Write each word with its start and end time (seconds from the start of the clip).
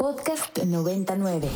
Podcast 0.00 0.56
99. 0.62 1.48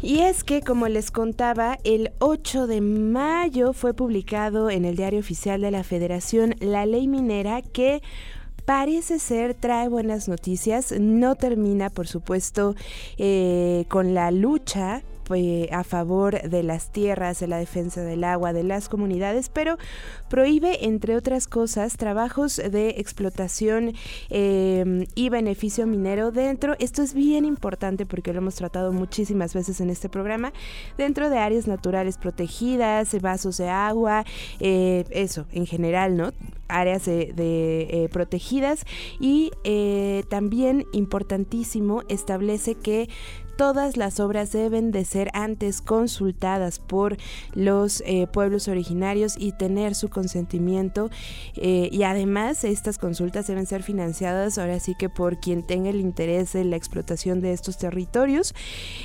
Y 0.00 0.20
es 0.20 0.44
que, 0.44 0.62
como 0.62 0.86
les 0.86 1.10
contaba, 1.10 1.76
el 1.82 2.12
8 2.20 2.68
de 2.68 2.80
mayo 2.80 3.72
fue 3.72 3.94
publicado 3.94 4.70
en 4.70 4.84
el 4.84 4.94
Diario 4.94 5.18
Oficial 5.18 5.60
de 5.60 5.72
la 5.72 5.82
Federación 5.82 6.54
la 6.60 6.86
ley 6.86 7.08
minera 7.08 7.62
que 7.62 8.00
parece 8.64 9.18
ser 9.18 9.54
trae 9.54 9.88
buenas 9.88 10.28
noticias. 10.28 10.94
No 11.00 11.34
termina, 11.34 11.90
por 11.90 12.06
supuesto, 12.06 12.76
eh, 13.18 13.84
con 13.88 14.14
la 14.14 14.30
lucha 14.30 15.02
a 15.70 15.84
favor 15.84 16.42
de 16.42 16.62
las 16.62 16.90
tierras, 16.90 17.40
de 17.40 17.46
la 17.46 17.58
defensa 17.58 18.02
del 18.02 18.24
agua, 18.24 18.52
de 18.52 18.62
las 18.62 18.88
comunidades, 18.88 19.48
pero 19.48 19.78
prohíbe, 20.28 20.86
entre 20.86 21.16
otras 21.16 21.46
cosas, 21.46 21.96
trabajos 21.96 22.56
de 22.56 22.94
explotación 22.98 23.94
em, 24.30 25.06
y 25.14 25.28
beneficio 25.28 25.86
minero 25.86 26.30
dentro, 26.30 26.74
esto 26.78 27.02
es 27.02 27.14
bien 27.14 27.44
importante 27.44 28.06
porque 28.06 28.32
lo 28.32 28.38
hemos 28.38 28.54
tratado 28.54 28.92
muchísimas 28.92 29.54
veces 29.54 29.80
en 29.80 29.90
este 29.90 30.08
programa, 30.08 30.52
dentro 30.96 31.30
de 31.30 31.38
áreas 31.38 31.66
naturales 31.66 32.18
protegidas, 32.18 33.20
vasos 33.20 33.58
de 33.58 33.68
agua, 33.68 34.24
eh, 34.60 35.04
eso, 35.10 35.46
en 35.52 35.66
general, 35.66 36.16
¿no? 36.16 36.32
áreas 36.68 37.04
de, 37.04 37.34
eh, 37.36 38.08
protegidas 38.10 38.86
y 39.20 39.50
también 40.30 40.86
importantísimo 40.92 42.02
establece 42.08 42.74
que 42.74 43.10
todas 43.56 43.96
las 43.96 44.20
obras 44.20 44.52
deben 44.52 44.90
de 44.90 45.04
ser 45.04 45.30
antes 45.34 45.80
consultadas 45.80 46.78
por 46.78 47.16
los 47.54 48.02
eh, 48.06 48.26
pueblos 48.32 48.68
originarios 48.68 49.34
y 49.38 49.52
tener 49.52 49.94
su 49.94 50.08
consentimiento 50.08 51.10
eh, 51.56 51.88
y 51.92 52.02
además 52.02 52.64
estas 52.64 52.98
consultas 52.98 53.46
deben 53.46 53.66
ser 53.66 53.82
financiadas 53.82 54.58
ahora 54.58 54.80
sí 54.80 54.94
que 54.98 55.08
por 55.08 55.40
quien 55.40 55.62
tenga 55.62 55.90
el 55.90 56.00
interés 56.00 56.54
en 56.54 56.70
la 56.70 56.76
explotación 56.76 57.40
de 57.40 57.52
estos 57.52 57.78
territorios. 57.78 58.54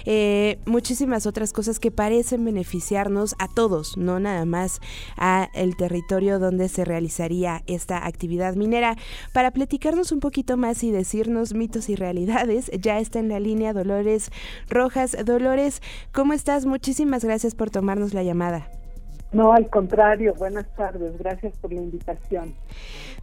Eh, 0.06 0.60
muchísimas 0.66 1.26
otras 1.26 1.54
cosas 1.54 1.80
que 1.80 1.92
parecen 1.92 2.44
beneficiarnos 2.46 3.36
a 3.40 3.48
todos 3.48 3.98
no 3.98 4.20
nada 4.20 4.46
más 4.46 4.80
a 5.18 5.50
el 5.54 5.76
territorio 5.76 6.40
donde 6.40 6.70
se 6.70 6.86
realizaría 6.86 7.64
esta 7.68 8.06
actividad 8.06 8.56
minera. 8.56 8.96
Para 9.34 9.52
platicarnos 9.52 10.12
un 10.12 10.20
poquito 10.20 10.58
más 10.58 10.84
y 10.84 10.92
decirnos 10.92 11.54
mitos 11.54 11.90
y 11.90 11.96
realidades 11.96 12.72
ya 12.80 13.00
está 13.00 13.20
en 13.20 13.30
la 13.30 13.40
línea 13.40 13.74
Dolores 13.74 14.32
Rojas. 14.70 15.16
Dolores, 15.26 15.82
¿cómo 16.12 16.34
estás? 16.34 16.66
Muchísimas 16.66 17.24
gracias 17.24 17.56
por 17.56 17.70
tomarnos 17.70 18.14
la 18.14 18.24
llamada. 18.24 18.70
No, 19.34 19.52
al 19.52 19.70
contrario, 19.70 20.34
buenas 20.36 20.74
tardes, 20.76 21.18
gracias 21.18 21.58
por 21.58 21.74
la 21.74 21.82
invitación. 21.82 22.56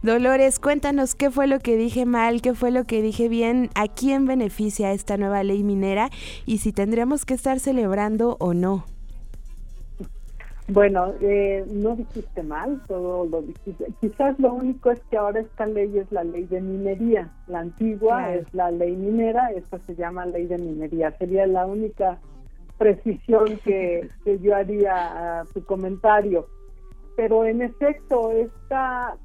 Dolores, 0.03 0.59
cuéntanos 0.59 1.15
qué 1.15 1.31
fue 1.31 1.47
lo 1.47 1.59
que 1.59 1.77
dije 1.77 2.05
mal, 2.05 2.41
qué 2.43 2.53
fue 2.53 2.69
lo 2.69 2.83
que 2.83 3.01
dije 3.01 3.27
bien, 3.27 3.71
a 3.73 3.87
quién 3.87 4.25
beneficia 4.25 4.91
esta 4.91 5.17
nueva 5.17 5.41
ley 5.43 5.63
minera 5.63 6.11
y 6.45 6.59
si 6.59 6.71
tendríamos 6.71 7.25
que 7.25 7.33
estar 7.33 7.59
celebrando 7.59 8.37
o 8.39 8.53
no. 8.53 8.85
Bueno, 10.67 11.13
eh, 11.21 11.63
no 11.67 11.95
dijiste 11.95 12.41
mal, 12.41 12.81
todo 12.87 13.25
lo 13.25 13.43
dijiste. 13.43 13.85
Quizás 14.01 14.39
lo 14.39 14.53
único 14.53 14.89
es 14.89 14.99
que 15.11 15.17
ahora 15.17 15.41
esta 15.41 15.67
ley 15.67 15.95
es 15.99 16.11
la 16.11 16.23
ley 16.23 16.45
de 16.45 16.59
minería. 16.59 17.31
La 17.47 17.59
antigua 17.59 18.33
es 18.33 18.51
la 18.51 18.71
ley 18.71 18.95
minera, 18.95 19.51
esta 19.51 19.77
se 19.79 19.95
llama 19.95 20.25
ley 20.25 20.47
de 20.47 20.57
minería. 20.57 21.11
Sería 21.19 21.45
la 21.45 21.67
única 21.67 22.19
precisión 22.79 23.59
que, 23.63 24.09
que 24.25 24.39
yo 24.39 24.55
haría 24.55 25.41
a 25.41 25.45
tu 25.45 25.63
comentario. 25.63 26.47
Pero 27.15 27.45
en 27.45 27.61
efecto, 27.61 28.31
esta, 28.31 29.15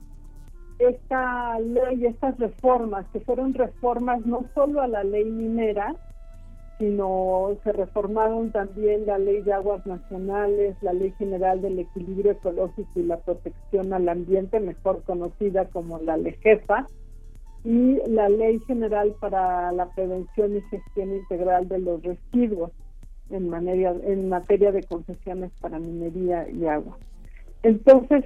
esta 0.79 1.59
ley, 1.59 2.05
estas 2.05 2.39
reformas, 2.39 3.07
que 3.15 3.21
fueron 3.21 3.55
reformas 3.55 4.27
no 4.27 4.45
solo 4.55 4.83
a 4.83 4.89
la 4.89 5.05
ley 5.05 5.25
minera, 5.25 5.95
sino 6.81 7.59
se 7.63 7.73
reformaron 7.73 8.53
también 8.53 9.05
la 9.05 9.19
Ley 9.19 9.43
de 9.43 9.53
Aguas 9.53 9.85
Nacionales, 9.85 10.75
la 10.81 10.95
Ley 10.95 11.13
General 11.19 11.61
del 11.61 11.79
Equilibrio 11.79 12.33
Ecológico 12.33 12.99
y 12.99 13.03
la 13.03 13.19
Protección 13.19 13.93
al 13.93 14.09
Ambiente, 14.09 14.59
mejor 14.61 15.03
conocida 15.03 15.67
como 15.67 15.99
la 15.99 16.17
LEGEFA, 16.17 16.89
y 17.65 17.99
la 18.09 18.31
Ley 18.31 18.61
General 18.61 19.15
para 19.21 19.71
la 19.73 19.91
Prevención 19.91 20.57
y 20.57 20.63
Gestión 20.63 21.15
Integral 21.15 21.69
de 21.69 21.81
los 21.81 22.03
Residuos 22.03 22.73
en, 23.29 23.51
materia, 23.51 23.95
en 24.03 24.31
materia 24.31 24.73
de 24.73 24.83
concesiones 24.83 25.53
para 25.61 25.79
minería 25.79 26.49
y 26.49 26.65
agua. 26.65 26.97
Entonces, 27.63 28.25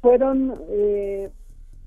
fueron 0.00 0.54
eh, 0.70 1.30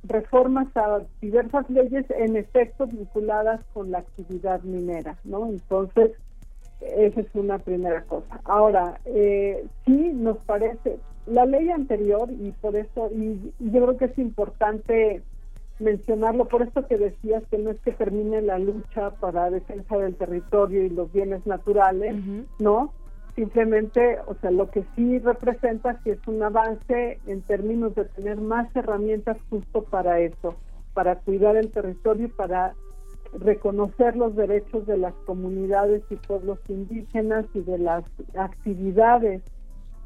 reformas 0.04 0.68
a 0.76 1.02
diversas 1.22 1.70
leyes 1.70 2.06
en 2.10 2.36
efecto 2.36 2.88
vinculadas 2.88 3.62
con 3.74 3.92
la 3.92 4.00
actividad 4.00 4.62
minera, 4.64 5.18
¿no? 5.24 5.48
Entonces, 5.48 6.12
esa 6.82 7.22
es 7.22 7.28
una 7.34 7.60
primera 7.60 8.04
cosa. 8.04 8.42
Ahora, 8.44 9.00
eh, 9.06 9.66
sí 9.86 10.12
nos 10.14 10.38
parece, 10.40 11.00
la 11.26 11.46
ley 11.46 11.70
anterior, 11.70 12.30
y 12.32 12.52
por 12.52 12.76
eso, 12.76 13.10
y, 13.12 13.54
yo 13.60 13.86
creo 13.86 13.98
que 13.98 14.06
es 14.06 14.18
importante 14.20 15.22
mencionarlo, 15.80 16.46
por 16.46 16.62
esto 16.62 16.86
que 16.88 16.98
decías 16.98 17.44
que 17.50 17.58
no 17.58 17.72
es 17.72 17.80
que 17.80 17.92
termine 17.92 18.42
la 18.42 18.60
lucha 18.60 19.12
para 19.12 19.50
defensa 19.50 19.98
del 19.98 20.16
territorio 20.16 20.84
y 20.84 20.90
los 20.90 21.12
bienes 21.12 21.46
naturales, 21.46 22.16
¿no? 22.60 22.94
Simplemente, 23.36 24.20
o 24.28 24.36
sea, 24.36 24.52
lo 24.52 24.70
que 24.70 24.86
sí 24.96 25.20
representa 25.20 26.00
que 26.04 26.12
es 26.12 26.28
un 26.28 26.44
avance 26.44 27.20
en 27.26 27.42
términos 27.42 27.96
de 27.96 28.06
tener 28.06 28.38
más 28.38 28.74
herramientas 28.76 29.38
justo 29.50 29.84
para 29.84 30.20
eso, 30.20 30.56
para 30.94 31.16
cuidar 31.16 31.56
el 31.56 31.72
territorio 31.72 32.28
y 32.28 32.32
para 32.32 32.74
reconocer 33.40 34.16
los 34.16 34.36
derechos 34.36 34.86
de 34.86 34.98
las 34.98 35.14
comunidades 35.26 36.04
y 36.10 36.16
pueblos 36.16 36.60
indígenas 36.68 37.46
y 37.54 37.62
de 37.62 37.80
las 37.80 38.04
actividades 38.38 39.42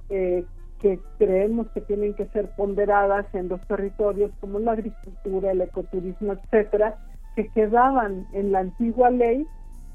eh, 0.09 0.45
que 0.79 0.99
creemos 1.17 1.67
que 1.73 1.81
tienen 1.81 2.13
que 2.13 2.27
ser 2.27 2.49
ponderadas 2.55 3.25
en 3.33 3.49
los 3.49 3.59
territorios 3.67 4.31
como 4.39 4.59
la 4.59 4.73
agricultura, 4.73 5.51
el 5.51 5.61
ecoturismo, 5.61 6.33
etcétera, 6.33 6.95
que 7.35 7.47
quedaban 7.49 8.27
en 8.33 8.51
la 8.51 8.59
antigua 8.59 9.09
ley 9.09 9.45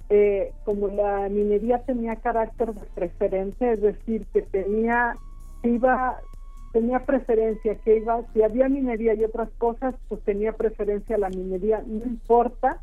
eh, 0.08 0.52
como 0.64 0.88
la 0.88 1.28
minería 1.28 1.78
tenía 1.78 2.16
carácter 2.16 2.74
de 2.74 2.86
preferente, 2.94 3.72
es 3.72 3.80
decir, 3.80 4.26
que 4.32 4.42
tenía, 4.42 5.14
iba, 5.62 6.20
tenía 6.72 7.00
preferencia, 7.00 7.76
que 7.76 7.98
iba, 7.98 8.22
si 8.32 8.42
había 8.42 8.68
minería 8.68 9.14
y 9.14 9.24
otras 9.24 9.48
cosas, 9.58 9.94
pues 10.08 10.20
tenía 10.22 10.52
preferencia 10.52 11.18
la 11.18 11.30
minería, 11.30 11.82
no 11.86 12.04
importa 12.04 12.80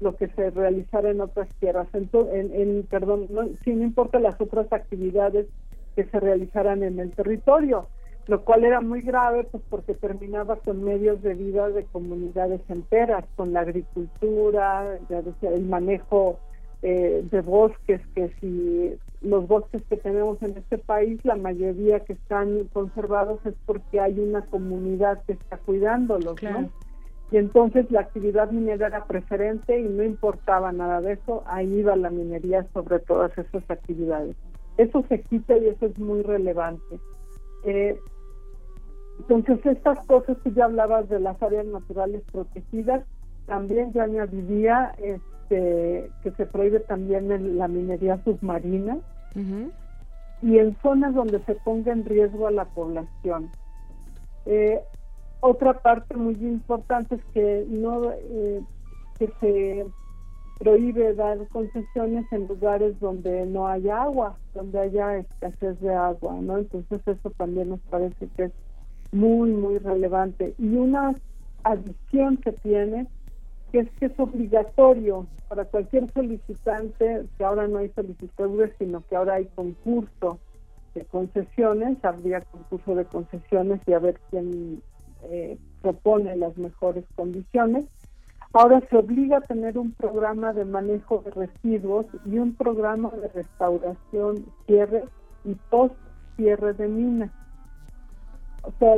lo 0.00 0.16
que 0.16 0.28
se 0.28 0.50
realizara 0.50 1.10
en 1.10 1.20
otras 1.20 1.48
tierras, 1.60 1.86
en, 1.92 2.08
en, 2.32 2.86
perdón, 2.88 3.26
no, 3.30 3.46
sí, 3.62 3.74
no 3.74 3.84
importa 3.84 4.18
las 4.18 4.40
otras 4.40 4.72
actividades 4.72 5.46
que 5.94 6.04
se 6.04 6.20
realizaran 6.20 6.82
en 6.82 6.98
el 6.98 7.10
territorio, 7.10 7.88
lo 8.26 8.42
cual 8.44 8.64
era 8.64 8.80
muy 8.80 9.02
grave, 9.02 9.44
pues 9.50 9.62
porque 9.68 9.94
terminaba 9.94 10.56
con 10.56 10.82
medios 10.82 11.20
de 11.22 11.34
vida 11.34 11.68
de 11.68 11.84
comunidades 11.84 12.60
enteras, 12.68 13.24
con 13.36 13.52
la 13.52 13.60
agricultura, 13.60 14.98
ya 15.08 15.20
decía, 15.20 15.50
el 15.50 15.66
manejo 15.66 16.38
eh, 16.82 17.22
de 17.30 17.40
bosques, 17.42 18.00
que 18.14 18.30
si 18.40 18.96
los 19.20 19.46
bosques 19.46 19.82
que 19.88 19.96
tenemos 19.96 20.42
en 20.42 20.56
este 20.56 20.78
país, 20.78 21.22
la 21.24 21.36
mayoría 21.36 22.00
que 22.00 22.14
están 22.14 22.64
conservados 22.72 23.44
es 23.44 23.54
porque 23.66 24.00
hay 24.00 24.18
una 24.18 24.42
comunidad 24.46 25.22
que 25.24 25.34
está 25.34 25.58
cuidándolos, 25.58 26.42
¿no? 26.42 26.70
Y 27.30 27.36
entonces 27.36 27.90
la 27.90 28.00
actividad 28.00 28.50
minera 28.50 28.88
era 28.88 29.04
preferente 29.04 29.78
y 29.78 29.84
no 29.84 30.02
importaba 30.02 30.72
nada 30.72 31.00
de 31.00 31.12
eso, 31.12 31.44
ahí 31.46 31.72
iba 31.80 31.94
la 31.96 32.10
minería 32.10 32.66
sobre 32.72 32.98
todas 32.98 33.36
esas 33.38 33.62
actividades. 33.70 34.34
Eso 34.78 35.04
se 35.08 35.20
quita 35.20 35.56
y 35.56 35.68
eso 35.68 35.86
es 35.86 35.98
muy 35.98 36.22
relevante. 36.22 36.98
Eh, 37.64 37.96
entonces 39.20 39.64
estas 39.66 40.04
cosas 40.06 40.38
que 40.42 40.50
ya 40.52 40.64
hablabas 40.64 41.08
de 41.08 41.20
las 41.20 41.40
áreas 41.42 41.66
naturales 41.66 42.22
protegidas, 42.32 43.04
también 43.46 43.92
yo 43.92 44.02
añadiría 44.02 44.92
este, 45.50 46.10
que 46.22 46.30
se 46.32 46.46
prohíbe 46.46 46.80
también 46.80 47.58
la 47.58 47.66
minería 47.66 48.22
submarina 48.22 48.98
y 50.42 50.58
en 50.58 50.76
zonas 50.82 51.14
donde 51.14 51.40
se 51.40 51.54
ponga 51.56 51.92
en 51.92 52.04
riesgo 52.04 52.46
a 52.46 52.50
la 52.50 52.64
población. 52.64 53.50
Eh, 54.46 54.80
otra 55.40 55.74
parte 55.74 56.16
muy 56.16 56.34
importante 56.34 57.16
es 57.16 57.24
que 57.34 57.66
no 57.68 58.10
eh, 58.12 58.62
que 59.18 59.30
se 59.40 59.86
prohíbe 60.58 61.14
dar 61.14 61.38
concesiones 61.48 62.26
en 62.32 62.46
lugares 62.46 62.98
donde 63.00 63.46
no 63.46 63.66
haya 63.66 64.02
agua, 64.02 64.36
donde 64.54 64.78
haya 64.78 65.16
escasez 65.16 65.80
de 65.80 65.94
agua, 65.94 66.34
¿no? 66.40 66.58
Entonces 66.58 67.00
eso 67.06 67.30
también 67.36 67.70
nos 67.70 67.80
parece 67.90 68.28
que 68.36 68.44
es 68.44 68.52
muy 69.12 69.50
muy 69.50 69.78
relevante 69.78 70.54
y 70.58 70.76
una 70.76 71.14
adición 71.64 72.36
que 72.36 72.52
tiene 72.52 73.06
que 73.70 73.80
es 73.80 73.90
que 73.92 74.06
es 74.06 74.18
obligatorio 74.18 75.26
para 75.48 75.64
cualquier 75.64 76.10
solicitante, 76.12 77.26
que 77.36 77.44
ahora 77.44 77.68
no 77.68 77.78
hay 77.78 77.88
solicitudes, 77.90 78.72
sino 78.78 79.02
que 79.08 79.16
ahora 79.16 79.34
hay 79.34 79.46
concurso 79.54 80.38
de 80.94 81.04
concesiones, 81.04 82.04
habría 82.04 82.40
concurso 82.40 82.94
de 82.94 83.04
concesiones 83.04 83.80
y 83.86 83.92
a 83.92 83.98
ver 83.98 84.20
quién 84.30 84.82
eh, 85.24 85.58
propone 85.82 86.36
las 86.36 86.56
mejores 86.56 87.04
condiciones. 87.14 87.86
Ahora 88.52 88.80
se 88.90 88.96
obliga 88.96 89.38
a 89.38 89.42
tener 89.42 89.78
un 89.78 89.92
programa 89.92 90.52
de 90.52 90.64
manejo 90.64 91.22
de 91.24 91.30
residuos 91.30 92.06
y 92.26 92.38
un 92.38 92.54
programa 92.54 93.10
de 93.10 93.28
restauración, 93.28 94.44
cierre 94.66 95.04
y 95.44 95.54
post 95.70 95.94
cierre 96.36 96.72
de 96.74 96.88
mina. 96.88 97.32
O 98.62 98.72
sea, 98.78 98.94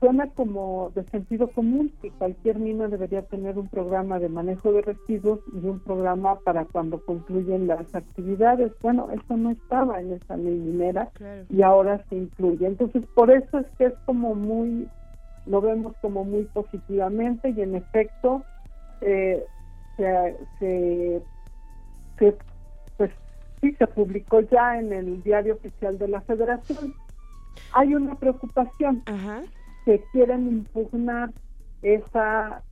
suena 0.00 0.28
como 0.28 0.90
de 0.94 1.04
sentido 1.04 1.48
común 1.48 1.92
que 2.00 2.10
cualquier 2.10 2.58
mina 2.58 2.88
debería 2.88 3.22
tener 3.22 3.58
un 3.58 3.68
programa 3.68 4.18
de 4.18 4.28
manejo 4.28 4.72
de 4.72 4.82
residuos 4.82 5.40
y 5.52 5.66
un 5.66 5.80
programa 5.80 6.38
para 6.40 6.64
cuando 6.66 7.04
concluyen 7.04 7.66
las 7.66 7.94
actividades. 7.94 8.72
Bueno, 8.80 9.08
eso 9.10 9.36
no 9.36 9.50
estaba 9.50 10.00
en 10.00 10.12
esa 10.12 10.36
ley 10.36 10.56
minera 10.56 11.10
y 11.50 11.62
ahora 11.62 12.04
se 12.08 12.16
incluye. 12.16 12.66
Entonces, 12.66 13.04
por 13.14 13.30
eso 13.30 13.58
es 13.58 13.66
que 13.76 13.86
es 13.86 13.94
como 14.04 14.34
muy, 14.34 14.88
lo 15.46 15.60
vemos 15.60 15.94
como 16.00 16.24
muy 16.24 16.44
positivamente 16.44 17.50
y 17.50 17.60
en 17.60 17.74
efecto 17.74 18.44
eh, 19.00 19.44
se, 19.96 21.22
pues 22.96 23.10
sí 23.60 23.72
se 23.72 23.86
publicó 23.88 24.40
ya 24.40 24.78
en 24.78 24.92
el 24.92 25.22
diario 25.24 25.54
oficial 25.54 25.98
de 25.98 26.06
la 26.06 26.20
Federación. 26.20 26.94
Hay 27.72 27.94
una 27.94 28.14
preocupación. 28.14 29.02
Ajá 29.06 29.42
que 29.88 30.04
quieren 30.12 30.46
impugnar 30.48 31.30
esa, 31.80 32.62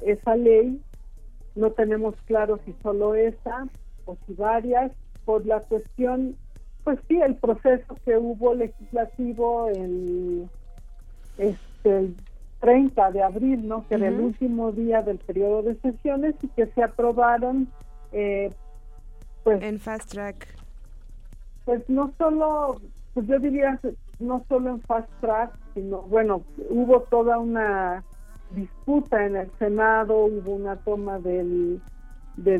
esa 0.00 0.34
ley. 0.34 0.80
No 1.54 1.72
tenemos 1.72 2.14
claro 2.24 2.58
si 2.64 2.74
solo 2.82 3.14
esa 3.14 3.68
o 4.06 4.16
si 4.26 4.32
varias, 4.32 4.90
por 5.26 5.44
la 5.44 5.60
cuestión, 5.60 6.36
pues 6.82 6.98
sí, 7.06 7.20
el 7.20 7.36
proceso 7.36 7.94
que 8.06 8.16
hubo 8.16 8.54
legislativo 8.54 9.68
el, 9.68 10.48
este, 11.36 12.14
30 12.60 13.10
de 13.10 13.22
abril, 13.22 13.68
¿no? 13.68 13.86
Que 13.86 13.96
era 13.96 14.08
el 14.08 14.18
último 14.20 14.72
día 14.72 15.02
del 15.02 15.18
periodo 15.18 15.64
de 15.64 15.74
sesiones 15.80 16.34
y 16.40 16.48
que 16.48 16.64
se 16.68 16.82
aprobaron, 16.82 17.68
eh, 18.12 18.50
pues... 19.42 19.62
En 19.62 19.78
fast 19.78 20.10
track. 20.10 20.48
Pues 21.66 21.86
no 21.90 22.10
solo, 22.16 22.80
pues 23.12 23.26
yo 23.26 23.38
diría 23.38 23.78
no 24.26 24.44
solo 24.48 24.70
en 24.70 24.80
fast 24.82 25.08
track, 25.20 25.52
sino, 25.74 26.02
bueno, 26.02 26.42
hubo 26.70 27.00
toda 27.02 27.38
una 27.38 28.02
disputa 28.50 29.24
en 29.26 29.36
el 29.36 29.50
Senado, 29.58 30.24
hubo 30.24 30.52
una 30.52 30.76
toma 30.76 31.18
del 31.18 31.80
de 32.36 32.58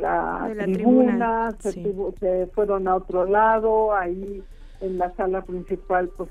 la, 0.00 0.50
tribuna, 0.64 1.50
se, 1.58 2.46
fueron 2.54 2.88
a 2.88 2.96
otro 2.96 3.26
lado, 3.26 3.94
ahí 3.94 4.42
en 4.80 4.98
la 4.98 5.12
sala 5.14 5.42
principal, 5.42 6.10
pues 6.16 6.30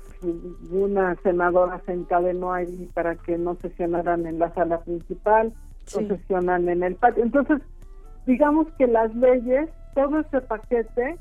una 0.70 1.14
senadora 1.22 1.80
se 1.86 1.92
encadenó 1.92 2.52
ahí 2.52 2.88
para 2.92 3.14
que 3.14 3.38
no 3.38 3.54
sesionaran 3.56 4.26
en 4.26 4.38
la 4.38 4.52
sala 4.52 4.80
principal, 4.80 5.52
no 5.94 6.08
sesionan 6.08 6.68
en 6.68 6.82
el 6.82 6.96
patio. 6.96 7.22
Entonces, 7.22 7.62
digamos 8.26 8.66
que 8.76 8.86
las 8.86 9.14
leyes, 9.14 9.70
todo 9.94 10.20
ese 10.20 10.40
paquete 10.40 11.18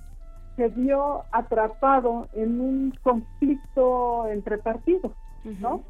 se 0.62 0.68
vio 0.68 1.24
atrapado 1.32 2.28
en 2.34 2.62
un 2.62 2.94
conflicto 3.02 4.28
entre 4.28 4.60
partidos, 4.60 5.12
¿no? 5.60 5.82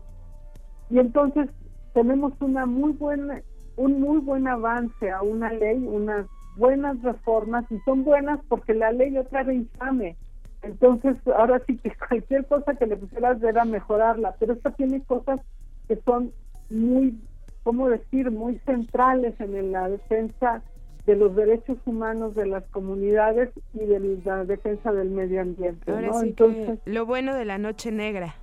Y 0.90 1.00
entonces 1.00 1.50
tenemos 1.94 2.32
una 2.40 2.66
muy 2.66 2.94
buena 2.94 3.42
un 3.76 4.00
muy 4.00 4.20
buen 4.20 4.48
avance 4.48 5.12
a 5.12 5.24
una 5.24 5.52
ley, 5.52 5.78
unas 5.86 6.26
buenas 6.56 7.02
reformas 7.02 7.66
y 7.70 7.80
son 7.80 8.06
buenas 8.06 8.40
porque 8.48 8.74
la 8.74 8.94
ley 8.94 9.18
otra 9.18 9.44
vez 9.44 9.58
infame. 9.58 10.16
Entonces, 10.62 11.18
ahora 11.36 11.62
sí 11.68 11.78
que 11.78 11.92
cualquier 12.08 12.46
cosa 12.46 12.76
que 12.76 12.86
le 12.86 12.96
pusieras 12.96 13.44
era 13.44 13.66
mejorarla, 13.66 14.36
pero 14.40 14.54
esta 14.54 14.72
tiene 14.72 15.04
cosas 15.04 15.42
que 15.90 15.98
son 16.06 16.32
muy, 16.70 17.20
¿cómo 17.64 17.90
decir?, 17.90 18.32
muy 18.32 18.58
centrales 18.60 19.38
en 19.42 19.74
la 19.74 19.90
defensa 19.90 20.62
de 21.06 21.16
los 21.16 21.36
derechos 21.36 21.78
humanos 21.86 22.36
de 22.36 22.46
las 22.46 22.64
comunidades 22.66 23.50
y 23.74 23.86
de 23.86 24.20
la 24.24 24.46
defensa 24.46 24.92
del 24.92 25.10
medio 25.10 25.42
ambiente. 25.42 25.92
Entonces, 26.22 26.80
lo 26.86 27.06
bueno 27.06 27.36
de 27.36 27.46
la 27.46 27.58
noche 27.58 27.92
negra. 27.92 28.36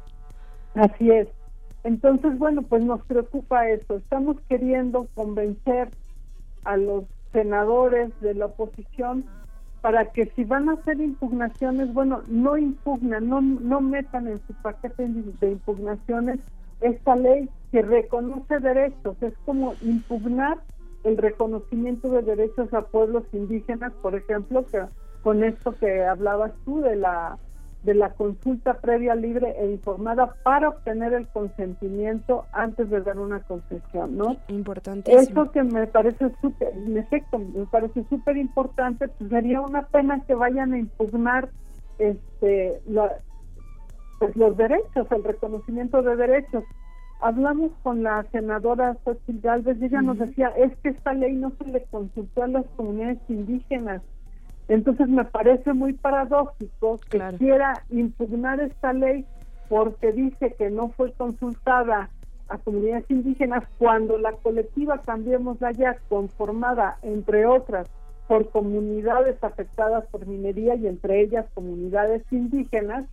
Así 0.74 1.10
es. 1.10 1.28
Entonces, 1.84 2.36
bueno, 2.38 2.62
pues 2.62 2.82
nos 2.82 3.02
preocupa 3.06 3.68
eso. 3.68 3.96
Estamos 3.96 4.36
queriendo 4.48 5.06
convencer 5.14 5.88
a 6.64 6.76
los 6.76 7.04
senadores 7.32 8.10
de 8.20 8.34
la 8.34 8.46
oposición 8.46 9.24
para 9.80 10.06
que 10.06 10.26
si 10.34 10.44
van 10.44 10.68
a 10.68 10.72
hacer 10.72 11.00
impugnaciones, 11.00 11.92
bueno, 11.94 12.22
no 12.26 12.56
impugnan, 12.58 13.28
no, 13.28 13.40
no 13.40 13.80
metan 13.80 14.26
en 14.26 14.38
su 14.46 14.52
paquete 14.54 15.06
de 15.06 15.52
impugnaciones 15.52 16.40
esta 16.80 17.14
ley 17.14 17.48
que 17.70 17.82
reconoce 17.82 18.58
derechos. 18.58 19.16
Es 19.22 19.34
como 19.44 19.74
impugnar 19.82 20.58
el 21.04 21.16
reconocimiento 21.16 22.08
de 22.08 22.22
derechos 22.22 22.72
a 22.74 22.82
pueblos 22.82 23.24
indígenas, 23.32 23.92
por 24.02 24.14
ejemplo, 24.14 24.64
que 24.66 24.82
con 25.22 25.44
esto 25.44 25.72
que 25.72 26.04
hablabas 26.04 26.52
tú 26.64 26.80
de 26.80 26.96
la 26.96 27.38
de 27.82 27.94
la 27.94 28.10
consulta 28.10 28.74
previa 28.80 29.14
libre 29.14 29.54
e 29.56 29.70
informada 29.70 30.34
para 30.42 30.68
obtener 30.68 31.12
el 31.12 31.28
consentimiento 31.28 32.44
antes 32.52 32.90
de 32.90 33.00
dar 33.02 33.18
una 33.18 33.40
concesión, 33.40 34.16
¿no? 34.16 34.36
Importante. 34.48 35.14
Eso 35.14 35.50
que 35.52 35.62
me 35.62 35.86
parece 35.86 36.30
súper, 36.40 36.76
en 36.76 36.98
efecto, 36.98 37.38
me 37.38 37.66
parece 37.66 38.04
súper 38.08 38.36
importante, 38.36 39.06
pues 39.08 39.30
sería 39.30 39.60
una 39.60 39.86
pena 39.86 40.20
que 40.26 40.34
vayan 40.34 40.72
a 40.72 40.78
impugnar 40.78 41.48
este 41.98 42.80
pues 44.18 44.34
los 44.34 44.56
derechos, 44.56 45.06
el 45.12 45.22
reconocimiento 45.22 46.02
de 46.02 46.16
derechos 46.16 46.64
hablamos 47.20 47.72
con 47.82 48.02
la 48.02 48.24
senadora 48.30 48.96
Xochitl 49.04 49.40
Galvez 49.40 49.78
y 49.80 49.86
ella 49.86 50.02
nos 50.02 50.18
decía, 50.18 50.48
es 50.56 50.76
que 50.78 50.90
esta 50.90 51.12
ley 51.12 51.34
no 51.34 51.52
se 51.58 51.64
le 51.70 51.84
consultó 51.84 52.44
a 52.44 52.48
las 52.48 52.66
comunidades 52.76 53.18
indígenas. 53.28 54.02
Entonces 54.68 55.08
me 55.08 55.24
parece 55.24 55.72
muy 55.72 55.94
paradójico 55.94 57.00
que 57.10 57.18
quiera 57.38 57.82
impugnar 57.90 58.60
esta 58.60 58.92
ley 58.92 59.24
porque 59.68 60.12
dice 60.12 60.54
que 60.58 60.70
no 60.70 60.90
fue 60.90 61.12
consultada 61.12 62.10
a 62.48 62.58
comunidades 62.58 63.04
indígenas 63.10 63.64
cuando 63.78 64.18
la 64.18 64.32
colectiva 64.32 65.00
Cambiemos 65.04 65.60
la 65.60 65.72
Ya, 65.72 65.96
conformada 66.08 66.98
entre 67.02 67.46
otras 67.46 67.88
por 68.26 68.50
comunidades 68.50 69.42
afectadas 69.42 70.06
por 70.10 70.26
minería 70.26 70.74
y 70.74 70.86
entre 70.86 71.22
ellas 71.22 71.46
comunidades 71.54 72.22
indígenas, 72.30 73.06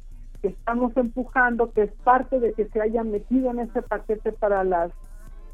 estamos 0.47 0.95
empujando, 0.97 1.71
que 1.71 1.83
es 1.83 1.92
parte 2.03 2.39
de 2.39 2.53
que 2.53 2.65
se 2.65 2.81
haya 2.81 3.03
metido 3.03 3.51
en 3.51 3.59
ese 3.59 3.81
paquete 3.81 4.31
para 4.31 4.63
las 4.63 4.92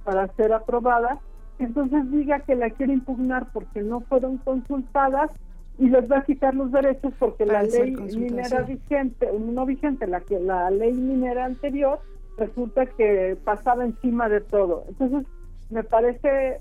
para 0.03 0.27
ser 0.35 0.51
aprobada, 0.51 1.19
entonces 1.59 2.09
diga 2.11 2.39
que 2.39 2.55
la 2.55 2.71
quiere 2.71 2.93
impugnar 2.93 3.51
porque 3.53 3.83
no 3.83 3.99
fueron 4.01 4.37
consultadas 4.37 5.29
y 5.77 5.89
les 5.89 6.11
va 6.11 6.19
a 6.19 6.23
quitar 6.23 6.55
los 6.55 6.71
derechos 6.71 7.13
porque 7.19 7.45
la 7.45 7.63
ley 7.63 7.95
minera 7.95 8.63
vigente, 8.63 9.29
no 9.39 9.65
vigente, 9.65 10.07
la 10.07 10.21
que 10.21 10.39
la 10.39 10.69
ley 10.71 10.93
minera 10.93 11.45
anterior 11.45 11.99
resulta 12.37 12.85
que 12.85 13.37
pasaba 13.43 13.85
encima 13.85 14.27
de 14.27 14.41
todo. 14.41 14.85
Entonces, 14.89 15.25
me 15.69 15.83
parece 15.83 16.59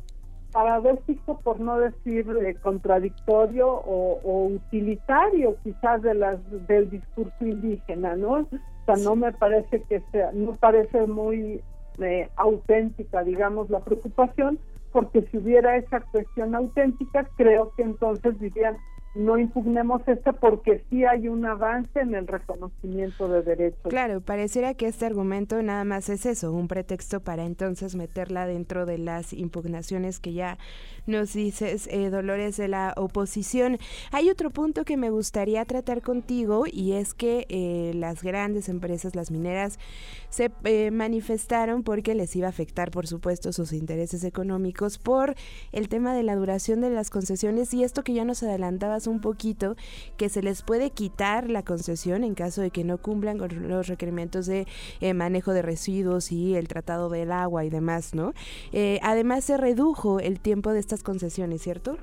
paradójico, 0.52 1.40
por 1.40 1.60
no 1.60 1.78
decir 1.78 2.26
eh, 2.42 2.54
contradictorio 2.62 3.68
o, 3.68 4.46
utilitario 4.46 5.56
quizás 5.62 6.02
de 6.02 6.14
las 6.14 6.38
del 6.66 6.90
discurso 6.90 7.34
indígena, 7.40 8.16
¿no? 8.16 8.32
O 8.32 8.46
sea, 8.86 8.96
no 9.02 9.16
me 9.16 9.32
parece 9.32 9.82
que 9.82 10.00
sea, 10.12 10.30
no 10.32 10.52
parece 10.52 11.06
muy 11.06 11.60
eh, 11.98 12.28
auténtica, 12.36 13.22
digamos, 13.22 13.70
la 13.70 13.80
preocupación, 13.80 14.58
porque 14.92 15.22
si 15.30 15.38
hubiera 15.38 15.76
esa 15.76 16.00
cuestión 16.00 16.54
auténtica, 16.54 17.28
creo 17.36 17.72
que 17.76 17.82
entonces 17.82 18.38
dirían, 18.40 18.76
no 19.14 19.38
impugnemos 19.38 20.02
esta 20.06 20.32
porque 20.32 20.84
sí 20.88 21.04
hay 21.04 21.26
un 21.26 21.44
avance 21.44 21.98
en 21.98 22.14
el 22.14 22.28
reconocimiento 22.28 23.28
de 23.28 23.42
derechos. 23.42 23.88
Claro, 23.88 24.20
pareciera 24.20 24.74
que 24.74 24.86
este 24.86 25.04
argumento 25.04 25.60
nada 25.62 25.84
más 25.84 26.08
es 26.08 26.26
eso, 26.26 26.52
un 26.52 26.68
pretexto 26.68 27.20
para 27.20 27.44
entonces 27.44 27.96
meterla 27.96 28.46
dentro 28.46 28.86
de 28.86 28.98
las 28.98 29.32
impugnaciones 29.32 30.20
que 30.20 30.32
ya 30.32 30.58
nos 31.06 31.32
dices, 31.32 31.88
eh, 31.90 32.10
Dolores, 32.10 32.56
de 32.56 32.68
la 32.68 32.94
oposición. 32.96 33.78
Hay 34.12 34.30
otro 34.30 34.50
punto 34.50 34.84
que 34.84 34.96
me 34.96 35.10
gustaría 35.10 35.64
tratar 35.64 36.02
contigo 36.02 36.64
y 36.70 36.92
es 36.92 37.14
que 37.14 37.46
eh, 37.48 37.92
las 37.94 38.22
grandes 38.22 38.68
empresas, 38.68 39.16
las 39.16 39.32
mineras, 39.32 39.80
se 40.28 40.52
eh, 40.64 40.92
manifestaron 40.92 41.82
porque 41.82 42.14
les 42.14 42.36
iba 42.36 42.46
a 42.46 42.50
afectar, 42.50 42.92
por 42.92 43.08
supuesto, 43.08 43.52
sus 43.52 43.72
intereses 43.72 44.22
económicos 44.22 44.98
por 44.98 45.34
el 45.72 45.88
tema 45.88 46.14
de 46.14 46.22
la 46.22 46.36
duración 46.36 46.80
de 46.80 46.90
las 46.90 47.10
concesiones 47.10 47.74
y 47.74 47.82
esto 47.82 48.04
que 48.04 48.12
ya 48.12 48.24
nos 48.24 48.44
adelantaba 48.44 48.99
un 49.06 49.20
poquito, 49.20 49.76
que 50.16 50.28
se 50.28 50.42
les 50.42 50.62
puede 50.62 50.90
quitar 50.90 51.50
la 51.50 51.62
concesión 51.62 52.24
en 52.24 52.34
caso 52.34 52.62
de 52.62 52.70
que 52.70 52.84
no 52.84 52.98
cumplan 52.98 53.38
con 53.38 53.68
los 53.68 53.88
requerimientos 53.88 54.46
de 54.46 54.66
eh, 55.00 55.14
manejo 55.14 55.52
de 55.52 55.62
residuos 55.62 56.32
y 56.32 56.56
el 56.56 56.68
tratado 56.68 57.08
del 57.08 57.32
agua 57.32 57.64
y 57.64 57.70
demás, 57.70 58.14
¿no? 58.14 58.32
Eh, 58.72 59.00
además 59.02 59.44
se 59.44 59.56
redujo 59.56 60.20
el 60.20 60.40
tiempo 60.40 60.72
de 60.72 60.80
estas 60.80 61.02
concesiones, 61.02 61.62
¿cierto? 61.62 61.96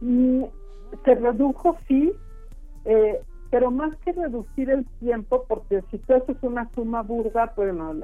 Mm, 0.00 0.44
se 1.04 1.14
redujo, 1.14 1.76
sí, 1.86 2.12
eh, 2.84 3.20
pero 3.50 3.70
más 3.70 3.96
que 3.98 4.12
reducir 4.12 4.70
el 4.70 4.86
tiempo, 5.00 5.44
porque 5.48 5.82
si 5.90 5.98
tú 5.98 6.14
haces 6.14 6.36
una 6.42 6.70
suma 6.74 7.02
burda, 7.02 7.52
bueno, 7.56 7.94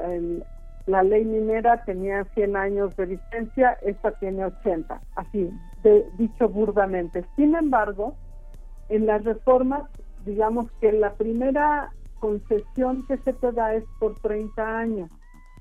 La 0.86 1.02
ley 1.02 1.24
minera 1.24 1.82
tenía 1.84 2.24
100 2.34 2.56
años 2.56 2.94
de 2.96 3.06
vigencia, 3.06 3.78
esta 3.82 4.12
tiene 4.18 4.44
80, 4.44 5.00
así, 5.16 5.50
de, 5.84 6.04
dicho 6.18 6.48
burdamente. 6.48 7.24
Sin 7.36 7.54
embargo, 7.54 8.14
en 8.88 9.06
las 9.06 9.22
reformas, 9.22 9.88
digamos 10.24 10.70
que 10.80 10.92
la 10.92 11.12
primera 11.12 11.92
concesión 12.18 13.06
que 13.06 13.18
se 13.18 13.32
te 13.32 13.52
da 13.52 13.74
es 13.74 13.84
por 14.00 14.18
30 14.18 14.78
años, 14.78 15.10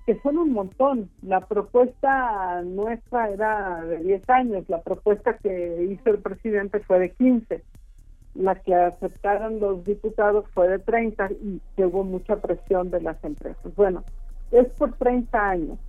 que 0.08 0.20
son 0.22 0.40
un 0.40 0.54
montón. 0.54 1.12
La 1.22 1.42
propuesta 1.42 2.64
nuestra 2.64 3.30
era 3.30 3.84
de 3.84 4.00
10 4.00 4.30
años, 4.30 4.70
la 4.70 4.82
propuesta 4.82 5.38
que 5.38 5.88
hizo 5.92 6.10
el 6.10 6.20
presidente 6.20 6.80
fue 6.80 7.00
de 7.00 7.12
15 7.12 7.64
la 8.36 8.56
que 8.56 8.74
aceptaron 8.74 9.60
los 9.60 9.84
diputados 9.84 10.46
fue 10.54 10.68
de 10.68 10.80
30 10.80 11.32
y 11.34 11.62
que 11.76 11.86
hubo 11.86 12.04
mucha 12.04 12.38
presión 12.38 12.90
de 12.90 13.02
las 13.02 13.24
empresas. 13.24 13.76
Bueno, 13.76 14.04
es 14.52 14.68
por 14.74 14.94
30 14.94 15.50
años. 15.50 15.80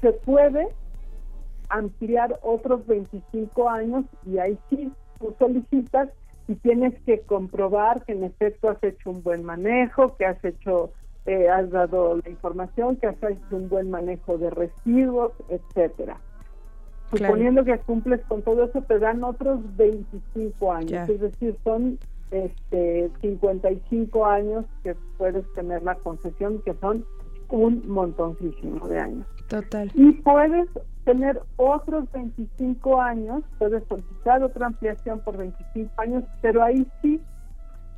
Se 0.00 0.12
puede 0.12 0.68
ampliar 1.68 2.38
otros 2.42 2.86
25 2.86 3.68
años 3.68 4.04
y 4.26 4.38
ahí 4.38 4.58
sí 4.70 4.90
tú 5.18 5.34
solicitas 5.38 6.08
y 6.46 6.54
tienes 6.56 6.94
que 7.02 7.20
comprobar 7.20 8.04
que 8.04 8.12
en 8.12 8.24
efecto 8.24 8.70
has 8.70 8.82
hecho 8.82 9.10
un 9.10 9.22
buen 9.22 9.44
manejo, 9.44 10.16
que 10.16 10.24
has 10.24 10.42
hecho, 10.44 10.90
eh, 11.26 11.48
has 11.48 11.70
dado 11.70 12.16
la 12.16 12.30
información, 12.30 12.96
que 12.96 13.06
has 13.06 13.22
hecho 13.22 13.56
un 13.56 13.68
buen 13.68 13.90
manejo 13.90 14.38
de 14.38 14.50
residuos, 14.50 15.32
etcétera. 15.48 16.18
Suponiendo 17.10 17.64
que 17.64 17.78
cumples 17.78 18.20
con 18.26 18.42
todo 18.42 18.64
eso, 18.64 18.82
te 18.82 18.98
dan 18.98 19.24
otros 19.24 19.60
25 19.76 20.72
años, 20.72 21.08
es 21.08 21.20
decir, 21.20 21.56
son 21.64 21.98
este 22.30 23.10
55 23.22 24.26
años 24.26 24.66
que 24.82 24.94
puedes 25.16 25.50
tener 25.54 25.82
la 25.82 25.94
concesión, 25.96 26.60
que 26.62 26.74
son 26.74 27.04
un 27.48 27.88
montoncísimo 27.88 28.86
de 28.88 28.98
años. 28.98 29.26
Total. 29.48 29.90
Y 29.94 30.12
puedes 30.12 30.68
tener 31.04 31.40
otros 31.56 32.10
25 32.12 33.00
años, 33.00 33.42
puedes 33.58 33.82
solicitar 33.88 34.42
otra 34.42 34.66
ampliación 34.66 35.20
por 35.20 35.36
25 35.36 35.90
años, 35.96 36.24
pero 36.42 36.62
ahí 36.62 36.86
sí 37.00 37.20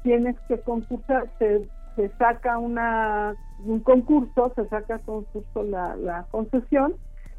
tienes 0.03 0.37
que 0.49 0.61
concursar, 0.61 1.29
se, 1.39 1.69
se 1.97 2.09
saca 2.19 2.57
una 2.59 3.35
un 3.65 3.81
concurso, 3.81 4.53
se 4.55 4.67
saca 4.69 4.99
concurso 5.01 5.63
la, 5.63 5.97
la 5.97 6.27
concesión 6.31 6.95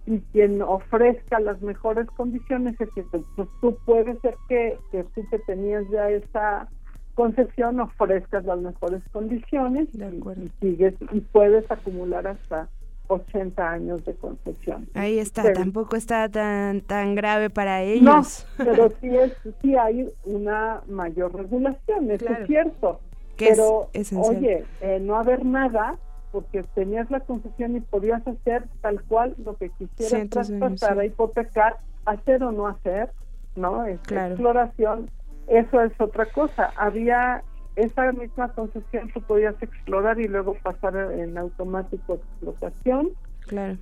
y 0.06 0.20
quien 0.32 0.62
ofrezca 0.62 1.40
las 1.40 1.62
mejores 1.62 2.08
condiciones 2.12 2.80
es 2.80 2.90
que 2.94 3.04
pues, 3.04 3.24
tú 3.62 3.78
puedes 3.86 4.20
ser 4.20 4.36
que, 4.50 4.78
que 4.92 5.04
tú 5.04 5.22
que 5.30 5.40
tenías 5.40 5.84
ya 5.90 6.10
esa 6.10 6.68
concesión 7.16 7.80
ofrezcas 7.80 8.46
las 8.46 8.60
mejores 8.60 9.04
condiciones 9.12 9.90
y, 9.94 10.52
sigues 10.60 10.96
y 11.12 11.22
puedes 11.22 11.70
acumular 11.70 12.28
hasta 12.28 12.70
80 13.12 13.70
años 13.70 14.06
de 14.06 14.14
concesión. 14.16 14.88
Ahí 14.94 15.20
está, 15.20 15.52
tampoco 15.54 15.96
está 15.96 16.30
tan 16.30 16.82
tan 16.82 17.16
grave 17.16 17.50
para 17.50 17.82
ellos. 17.82 18.46
No, 18.58 18.66
pero 18.66 18.92
sí 19.02 19.16
es 19.16 19.34
sí 19.62 19.76
hay 19.76 20.10
una 20.26 20.82
mayor 20.88 21.34
regulación, 21.36 22.12
eso 22.12 22.26
es 22.30 22.48
cierto. 22.48 23.00
Pero 23.38 23.90
oye, 24.18 24.66
eh, 24.82 25.00
no 25.02 25.16
haber 25.16 25.46
nada 25.46 25.98
porque 26.32 26.64
tenías 26.76 27.10
la 27.12 27.20
concesión 27.20 27.76
y 27.76 27.82
podías 27.82 28.26
hacer 28.26 28.64
tal 28.82 29.02
cual 29.04 29.36
lo 29.44 29.58
que 29.58 29.70
quisieras 29.70 30.30
traspasar, 30.30 31.00
a 31.00 31.06
hipotecar, 31.06 31.78
hacer 32.06 32.44
o 32.44 32.52
no 32.52 32.68
hacer, 32.68 33.10
¿no? 33.56 33.86
Es 33.86 34.00
Exploración, 34.10 35.10
eso 35.48 35.82
es 35.82 35.92
otra 36.00 36.28
cosa. 36.28 36.72
Había 36.78 37.44
esa 37.76 38.12
misma 38.12 38.50
concesión 38.54 39.10
tú 39.14 39.22
podías 39.22 39.56
explorar 39.62 40.20
y 40.20 40.28
luego 40.28 40.56
pasar 40.62 40.96
en 41.14 41.38
automático 41.38 42.16
explotación. 42.16 43.12
Claro. 43.48 43.78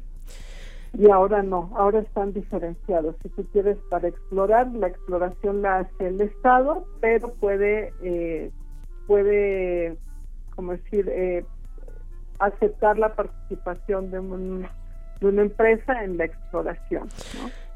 Y 0.98 1.10
ahora 1.10 1.44
no, 1.44 1.72
ahora 1.76 2.00
están 2.00 2.34
diferenciados. 2.34 3.16
Si 3.22 3.30
tú 3.30 3.46
quieres 3.52 3.78
para 3.90 4.08
explorar, 4.08 4.68
la 4.74 4.88
exploración 4.88 5.62
la 5.62 5.80
hace 5.80 6.08
el 6.08 6.20
Estado, 6.22 6.86
pero 7.00 7.34
puede, 7.36 7.94
eh, 8.02 8.52
puede, 9.06 9.98
como 10.56 10.72
decir, 10.72 11.08
eh, 11.10 11.46
aceptar 12.40 12.98
la 12.98 13.14
participación 13.14 14.10
de, 14.10 14.20
una 14.20 15.42
empresa 15.42 16.04
en 16.04 16.18
la 16.18 16.26
exploración. 16.26 17.08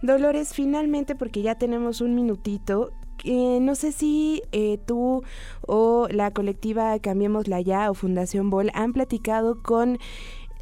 Dolores, 0.01 0.53
finalmente, 0.53 1.15
porque 1.15 1.43
ya 1.43 1.55
tenemos 1.55 2.01
un 2.01 2.15
minutito, 2.15 2.91
eh, 3.23 3.59
no 3.61 3.75
sé 3.75 3.91
si 3.91 4.43
eh, 4.51 4.77
tú 4.85 5.23
o 5.61 6.07
la 6.09 6.31
colectiva 6.31 6.97
Cambiémosla 6.99 7.61
Ya 7.61 7.89
o 7.89 7.93
Fundación 7.93 8.49
Bol 8.49 8.69
han 8.73 8.93
platicado 8.93 9.61
con 9.61 9.99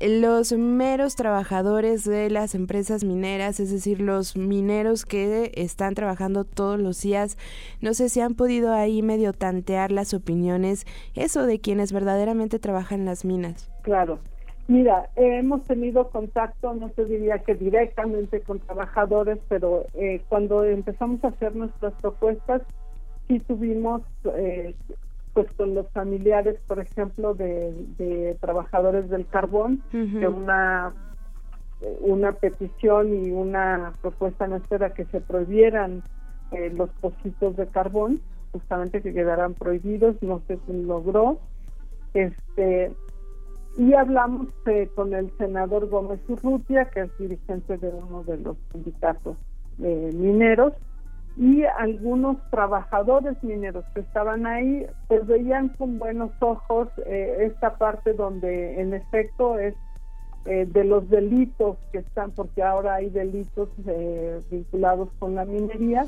los 0.01 0.51
meros 0.53 1.15
trabajadores 1.15 2.05
de 2.05 2.29
las 2.31 2.55
empresas 2.55 3.03
mineras, 3.03 3.59
es 3.59 3.71
decir, 3.71 4.01
los 4.01 4.35
mineros 4.35 5.05
que 5.05 5.51
están 5.55 5.93
trabajando 5.93 6.43
todos 6.43 6.79
los 6.79 6.99
días, 7.01 7.37
no 7.81 7.93
sé 7.93 8.09
si 8.09 8.19
han 8.19 8.33
podido 8.33 8.73
ahí 8.73 9.03
medio 9.03 9.31
tantear 9.31 9.91
las 9.91 10.13
opiniones, 10.13 10.85
eso 11.13 11.45
de 11.45 11.59
quienes 11.59 11.91
verdaderamente 11.91 12.57
trabajan 12.57 13.05
las 13.05 13.25
minas. 13.25 13.69
Claro. 13.83 14.19
Mira, 14.71 15.09
hemos 15.17 15.65
tenido 15.65 16.07
contacto, 16.11 16.73
no 16.73 16.87
se 16.95 17.03
diría 17.03 17.39
que 17.39 17.55
directamente 17.55 18.39
con 18.39 18.59
trabajadores, 18.59 19.37
pero 19.49 19.85
eh, 19.95 20.21
cuando 20.29 20.63
empezamos 20.63 21.21
a 21.25 21.27
hacer 21.27 21.53
nuestras 21.57 21.91
propuestas, 21.95 22.61
sí 23.27 23.41
tuvimos 23.41 24.01
eh, 24.33 24.73
pues 25.33 25.51
con 25.57 25.75
los 25.75 25.89
familiares, 25.89 26.57
por 26.67 26.79
ejemplo, 26.79 27.33
de, 27.33 28.37
trabajadores 28.39 29.09
del 29.09 29.27
carbón, 29.27 29.83
que 29.91 30.25
una 30.25 30.93
una 31.99 32.31
petición 32.31 33.25
y 33.25 33.31
una 33.31 33.91
propuesta 34.01 34.47
nuestra 34.47 34.77
era 34.77 34.93
que 34.93 35.03
se 35.03 35.19
prohibieran 35.19 36.01
eh, 36.51 36.71
los 36.73 36.89
pocitos 37.01 37.57
de 37.57 37.67
carbón, 37.67 38.21
justamente 38.53 39.01
que 39.01 39.13
quedaran 39.13 39.53
prohibidos, 39.53 40.15
no 40.21 40.41
sé 40.47 40.59
si 40.65 40.81
logró. 40.83 41.39
Este, 42.13 42.93
y 43.77 43.93
hablamos 43.93 44.47
eh, 44.65 44.89
con 44.95 45.13
el 45.13 45.31
senador 45.37 45.87
Gómez 45.87 46.19
Urrutia, 46.27 46.85
que 46.85 47.01
es 47.01 47.17
dirigente 47.17 47.77
de 47.77 47.89
uno 47.89 48.23
de 48.23 48.37
los 48.37 48.57
sindicatos 48.71 49.37
eh, 49.79 50.11
mineros, 50.13 50.73
y 51.37 51.63
algunos 51.63 52.37
trabajadores 52.49 53.41
mineros 53.43 53.85
que 53.93 54.01
estaban 54.01 54.45
ahí 54.45 54.85
pues 55.07 55.25
veían 55.25 55.69
con 55.69 55.97
buenos 55.97 56.31
ojos 56.41 56.89
eh, 57.05 57.49
esta 57.51 57.77
parte 57.77 58.13
donde 58.13 58.81
en 58.81 58.93
efecto 58.93 59.57
es 59.57 59.73
eh, 60.45 60.65
de 60.67 60.83
los 60.83 61.09
delitos 61.09 61.77
que 61.91 61.99
están 61.99 62.31
porque 62.31 62.61
ahora 62.61 62.95
hay 62.95 63.09
delitos 63.09 63.69
eh, 63.87 64.41
vinculados 64.51 65.09
con 65.19 65.35
la 65.35 65.45
minería 65.45 66.05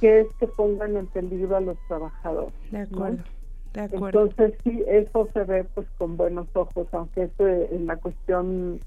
que 0.00 0.20
es 0.20 0.26
que 0.38 0.46
pongan 0.46 0.96
en 0.96 1.06
peligro 1.06 1.56
a 1.56 1.60
los 1.60 1.76
trabajadores 1.88 2.54
de 2.70 2.82
acuerdo 2.82 3.24
de 3.72 3.80
acuerdo 3.80 4.22
entonces 4.22 4.58
sí 4.64 4.82
eso 4.86 5.28
se 5.32 5.44
ve 5.44 5.64
pues 5.64 5.86
con 5.98 6.16
buenos 6.16 6.46
ojos 6.54 6.86
aunque 6.92 7.24
esto 7.24 7.46
en 7.46 7.86
la 7.86 7.96
cuestión 7.96 8.80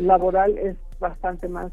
laboral 0.00 0.56
es 0.58 0.76
bastante 0.98 1.48
más 1.48 1.72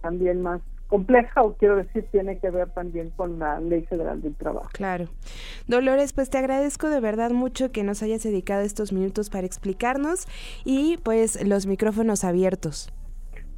también 0.00 0.42
más 0.42 0.60
compleja 0.92 1.40
o 1.40 1.54
quiero 1.54 1.76
decir 1.76 2.06
tiene 2.12 2.38
que 2.38 2.50
ver 2.50 2.68
también 2.68 3.08
con 3.16 3.38
la 3.38 3.58
ley 3.60 3.82
federal 3.86 4.20
del 4.20 4.34
trabajo. 4.34 4.68
Claro. 4.74 5.06
Dolores, 5.66 6.12
pues 6.12 6.28
te 6.28 6.36
agradezco 6.36 6.90
de 6.90 7.00
verdad 7.00 7.30
mucho 7.30 7.72
que 7.72 7.82
nos 7.82 8.02
hayas 8.02 8.22
dedicado 8.22 8.60
estos 8.60 8.92
minutos 8.92 9.30
para 9.30 9.46
explicarnos 9.46 10.26
y 10.66 10.98
pues 10.98 11.42
los 11.48 11.64
micrófonos 11.64 12.24
abiertos. 12.24 12.92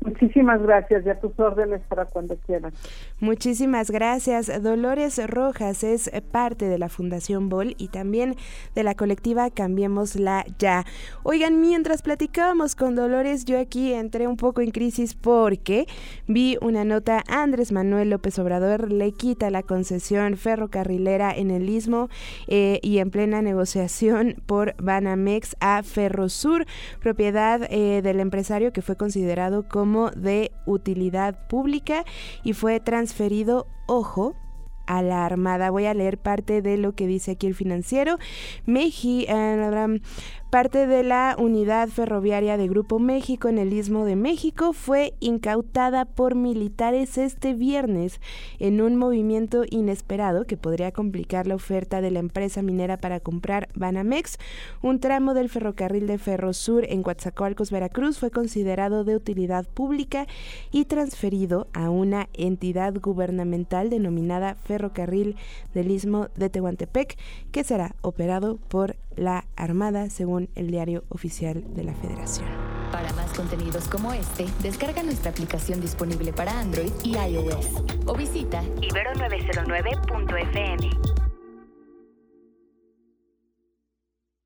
Muchísimas 0.04 0.62
gracias 0.62 1.06
y 1.06 1.08
a 1.08 1.18
tus 1.18 1.32
órdenes 1.40 1.80
para 1.88 2.04
cuando 2.04 2.36
quieran. 2.36 2.72
Muchísimas 3.20 3.90
gracias. 3.90 4.62
Dolores 4.62 5.18
Rojas 5.26 5.82
es 5.82 6.10
parte 6.30 6.66
de 6.66 6.78
la 6.78 6.90
Fundación 6.90 7.48
Bol 7.48 7.74
y 7.78 7.88
también 7.88 8.36
de 8.74 8.82
la 8.82 8.94
colectiva 8.94 9.48
Cambiémosla 9.48 10.44
Ya. 10.58 10.84
Oigan, 11.22 11.60
mientras 11.60 12.02
platicábamos 12.02 12.76
con 12.76 12.94
Dolores, 12.94 13.46
yo 13.46 13.58
aquí 13.58 13.94
entré 13.94 14.26
un 14.26 14.36
poco 14.36 14.60
en 14.60 14.72
crisis 14.72 15.14
porque 15.14 15.86
vi 16.26 16.58
una 16.60 16.84
nota, 16.84 17.22
Andrés 17.26 17.72
Manuel 17.72 18.10
López 18.10 18.38
Obrador 18.38 18.92
le 18.92 19.12
quita 19.12 19.50
la 19.50 19.62
concesión 19.62 20.36
ferrocarrilera 20.36 21.32
en 21.34 21.50
el 21.50 21.68
Istmo 21.68 22.10
eh, 22.46 22.78
y 22.82 22.98
en 22.98 23.10
plena 23.10 23.40
negociación 23.40 24.36
por 24.44 24.74
Banamex 24.76 25.56
a 25.60 25.82
Ferrosur, 25.82 26.66
propiedad 27.00 27.62
eh, 27.70 28.02
del 28.02 28.20
empresario 28.20 28.72
que 28.72 28.82
fue 28.82 28.96
considerado 28.96 29.66
de 30.10 30.52
utilidad 30.66 31.46
pública 31.48 32.04
y 32.42 32.52
fue 32.52 32.80
transferido, 32.80 33.66
ojo, 33.86 34.34
a 34.86 35.02
la 35.02 35.24
Armada. 35.24 35.70
Voy 35.70 35.86
a 35.86 35.94
leer 35.94 36.18
parte 36.18 36.62
de 36.62 36.76
lo 36.76 36.94
que 36.94 37.06
dice 37.06 37.32
aquí 37.32 37.46
el 37.46 37.54
financiero. 37.54 38.18
Meji, 38.66 39.26
eh, 39.28 40.00
Parte 40.54 40.86
de 40.86 41.02
la 41.02 41.34
unidad 41.36 41.88
ferroviaria 41.88 42.56
de 42.56 42.68
Grupo 42.68 43.00
México 43.00 43.48
en 43.48 43.58
el 43.58 43.72
Istmo 43.72 44.04
de 44.04 44.14
México 44.14 44.72
fue 44.72 45.14
incautada 45.18 46.04
por 46.04 46.36
militares 46.36 47.18
este 47.18 47.54
viernes 47.54 48.20
en 48.60 48.80
un 48.80 48.94
movimiento 48.94 49.64
inesperado 49.68 50.44
que 50.46 50.56
podría 50.56 50.92
complicar 50.92 51.48
la 51.48 51.56
oferta 51.56 52.00
de 52.00 52.12
la 52.12 52.20
empresa 52.20 52.62
minera 52.62 52.98
para 52.98 53.18
comprar 53.18 53.68
Banamex. 53.74 54.38
Un 54.80 55.00
tramo 55.00 55.34
del 55.34 55.48
ferrocarril 55.48 56.06
de 56.06 56.18
Ferrosur 56.18 56.84
en 56.88 57.02
Coatzacoalcos, 57.02 57.72
Veracruz, 57.72 58.20
fue 58.20 58.30
considerado 58.30 59.02
de 59.02 59.16
utilidad 59.16 59.66
pública 59.66 60.28
y 60.70 60.84
transferido 60.84 61.66
a 61.72 61.90
una 61.90 62.28
entidad 62.32 62.94
gubernamental 62.94 63.90
denominada 63.90 64.54
Ferrocarril 64.54 65.34
del 65.74 65.90
Istmo 65.90 66.28
de 66.36 66.48
Tehuantepec, 66.48 67.18
que 67.50 67.64
será 67.64 67.96
operado 68.02 68.60
por 68.68 68.94
la 69.16 69.46
Armada, 69.56 70.10
según 70.10 70.50
el 70.54 70.70
diario 70.70 71.04
oficial 71.08 71.64
de 71.74 71.84
la 71.84 71.94
Federación. 71.94 72.46
Para 72.92 73.10
más 73.14 73.32
contenidos 73.32 73.88
como 73.88 74.12
este, 74.12 74.44
descarga 74.62 75.02
nuestra 75.02 75.30
aplicación 75.30 75.80
disponible 75.80 76.30
para 76.32 76.60
Android 76.60 76.92
y 77.02 77.16
iOS 77.16 77.82
o 78.06 78.14
visita 78.14 78.62
ibero909.fm. 78.80 81.23